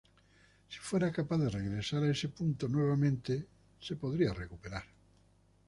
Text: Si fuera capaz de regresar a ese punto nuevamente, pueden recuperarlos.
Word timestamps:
Si 0.67 0.79
fuera 0.79 1.11
capaz 1.11 1.37
de 1.37 1.49
regresar 1.51 2.01
a 2.01 2.09
ese 2.09 2.29
punto 2.29 2.67
nuevamente, 2.67 3.45
pueden 3.99 4.33
recuperarlos. 4.33 4.95